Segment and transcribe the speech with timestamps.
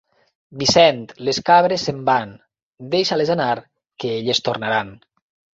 [0.61, 2.33] Vicent, les cabres se’n van!
[2.97, 3.53] Deixa-les anar,
[4.03, 4.95] que elles tornaran.